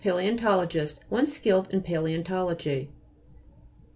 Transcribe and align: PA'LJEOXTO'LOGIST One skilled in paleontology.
PA'LJEOXTO'LOGIST 0.03 0.95
One 1.09 1.27
skilled 1.27 1.69
in 1.69 1.81
paleontology. 1.83 2.89